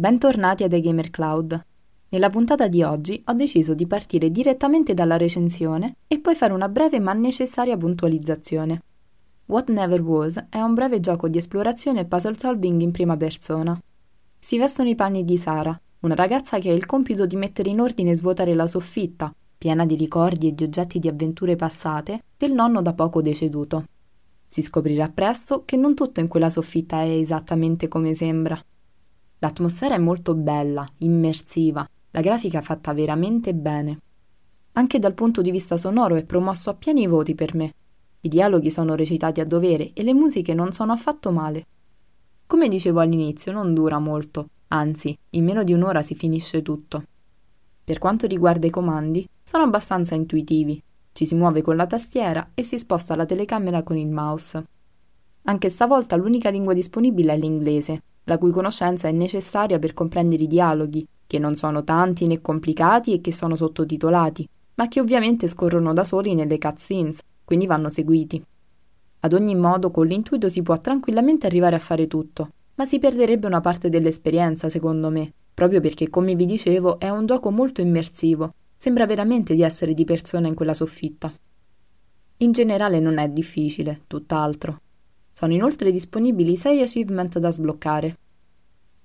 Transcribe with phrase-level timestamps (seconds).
[0.00, 1.62] Bentornati a The Gamer Cloud.
[2.08, 6.70] Nella puntata di oggi ho deciso di partire direttamente dalla recensione e poi fare una
[6.70, 8.82] breve ma necessaria puntualizzazione.
[9.44, 13.78] What Never Was è un breve gioco di esplorazione e puzzle solving in prima persona.
[14.38, 17.78] Si vestono i panni di Sara, una ragazza che ha il compito di mettere in
[17.78, 22.52] ordine e svuotare la soffitta, piena di ricordi e di oggetti di avventure passate, del
[22.52, 23.84] nonno da poco deceduto.
[24.46, 28.58] Si scoprirà presto che non tutto in quella soffitta è esattamente come sembra.
[29.40, 33.98] L'atmosfera è molto bella, immersiva, la grafica fatta veramente bene.
[34.72, 37.74] Anche dal punto di vista sonoro è promosso a pieni voti per me.
[38.20, 41.66] I dialoghi sono recitati a dovere e le musiche non sono affatto male.
[42.46, 47.02] Come dicevo all'inizio, non dura molto, anzi, in meno di un'ora si finisce tutto.
[47.82, 50.82] Per quanto riguarda i comandi, sono abbastanza intuitivi.
[51.12, 54.64] Ci si muove con la tastiera e si sposta la telecamera con il mouse.
[55.44, 60.46] Anche stavolta l'unica lingua disponibile è l'inglese, la cui conoscenza è necessaria per comprendere i
[60.46, 65.92] dialoghi, che non sono tanti né complicati e che sono sottotitolati, ma che ovviamente scorrono
[65.92, 68.42] da soli nelle cutscenes, quindi vanno seguiti.
[69.20, 73.46] Ad ogni modo, con l'intuito si può tranquillamente arrivare a fare tutto, ma si perderebbe
[73.46, 78.54] una parte dell'esperienza, secondo me, proprio perché, come vi dicevo, è un gioco molto immersivo,
[78.76, 81.30] sembra veramente di essere di persona in quella soffitta.
[82.38, 84.80] In generale non è difficile, tutt'altro.
[85.40, 88.18] Sono inoltre disponibili 6 achievement da sbloccare.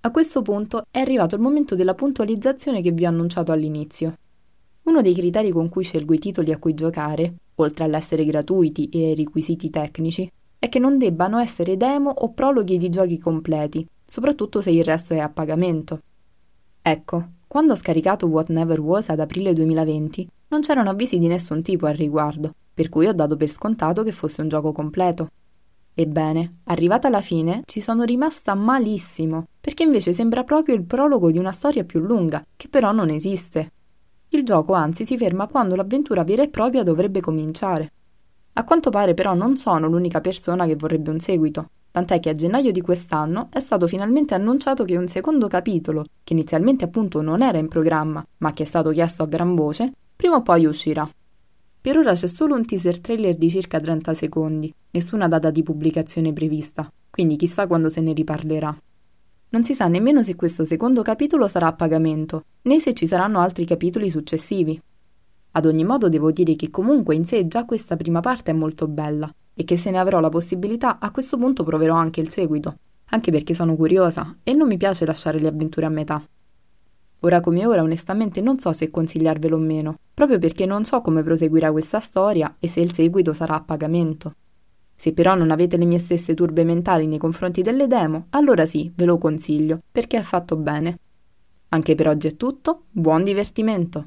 [0.00, 4.16] A questo punto è arrivato il momento della puntualizzazione che vi ho annunciato all'inizio.
[4.82, 9.10] Uno dei criteri con cui scelgo i titoli a cui giocare, oltre all'essere gratuiti e
[9.10, 14.60] ai requisiti tecnici, è che non debbano essere demo o prologhi di giochi completi, soprattutto
[14.60, 16.00] se il resto è a pagamento.
[16.82, 21.62] Ecco, quando ho scaricato What Never Was ad aprile 2020, non c'erano avvisi di nessun
[21.62, 25.28] tipo al riguardo, per cui ho dato per scontato che fosse un gioco completo.
[25.96, 31.38] Ebbene, arrivata alla fine, ci sono rimasta malissimo, perché invece sembra proprio il prologo di
[31.38, 33.70] una storia più lunga, che però non esiste.
[34.30, 37.92] Il gioco anzi si ferma quando l'avventura vera e propria dovrebbe cominciare.
[38.54, 42.34] A quanto pare però non sono l'unica persona che vorrebbe un seguito, tant'è che a
[42.34, 47.40] gennaio di quest'anno è stato finalmente annunciato che un secondo capitolo, che inizialmente appunto non
[47.40, 51.08] era in programma, ma che è stato chiesto a gran voce, prima o poi uscirà.
[51.84, 56.32] Per ora c'è solo un teaser trailer di circa 30 secondi, nessuna data di pubblicazione
[56.32, 58.74] prevista, quindi chissà quando se ne riparlerà.
[59.50, 63.40] Non si sa nemmeno se questo secondo capitolo sarà a pagamento, né se ci saranno
[63.40, 64.80] altri capitoli successivi.
[65.50, 68.88] Ad ogni modo devo dire che comunque in sé già questa prima parte è molto
[68.88, 72.78] bella e che se ne avrò la possibilità a questo punto proverò anche il seguito,
[73.10, 76.26] anche perché sono curiosa e non mi piace lasciare le avventure a metà.
[77.20, 81.22] Ora come ora onestamente non so se consigliarvelo o meno, proprio perché non so come
[81.22, 84.36] proseguirà questa storia e se il seguito sarà a pagamento.
[84.94, 88.90] Se però non avete le mie stesse turbe mentali nei confronti delle demo, allora sì,
[88.94, 90.98] ve lo consiglio, perché è fatto bene.
[91.70, 94.04] Anche per oggi è tutto, buon divertimento!